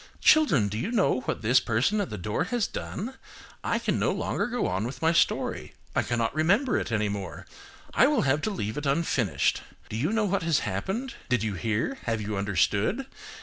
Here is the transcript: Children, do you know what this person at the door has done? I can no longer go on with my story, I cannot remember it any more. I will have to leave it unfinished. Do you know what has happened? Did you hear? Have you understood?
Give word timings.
Children, 0.21 0.67
do 0.67 0.79
you 0.79 0.89
know 0.91 1.19
what 1.25 1.43
this 1.43 1.59
person 1.59 2.01
at 2.01 2.09
the 2.09 2.17
door 2.17 2.45
has 2.45 2.65
done? 2.65 3.17
I 3.63 3.77
can 3.77 3.99
no 3.99 4.11
longer 4.11 4.47
go 4.47 4.65
on 4.65 4.83
with 4.87 4.99
my 5.03 5.13
story, 5.13 5.75
I 5.95 6.01
cannot 6.01 6.33
remember 6.33 6.75
it 6.79 6.91
any 6.91 7.07
more. 7.07 7.45
I 7.93 8.07
will 8.07 8.23
have 8.23 8.41
to 8.41 8.49
leave 8.49 8.77
it 8.79 8.87
unfinished. 8.87 9.61
Do 9.89 9.95
you 9.95 10.11
know 10.11 10.25
what 10.25 10.41
has 10.41 10.61
happened? 10.65 11.13
Did 11.29 11.43
you 11.43 11.53
hear? 11.53 11.99
Have 12.05 12.19
you 12.19 12.35
understood? 12.35 13.05